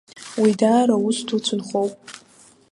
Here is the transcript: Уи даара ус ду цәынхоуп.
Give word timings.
Уи 0.41 0.51
даара 0.59 0.95
ус 1.07 1.17
ду 1.27 1.39
цәынхоуп. 1.45 1.93